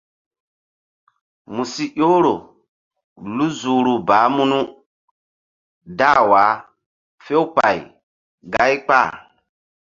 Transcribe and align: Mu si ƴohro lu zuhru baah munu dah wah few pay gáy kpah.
Mu 1.53 1.63
si 1.73 1.83
ƴohro 1.97 2.33
lu 3.35 3.45
zuhru 3.59 3.93
baah 4.07 4.27
munu 4.35 4.59
dah 5.97 6.19
wah 6.29 6.53
few 7.23 7.41
pay 7.55 7.77
gáy 8.53 8.73
kpah. 8.85 9.09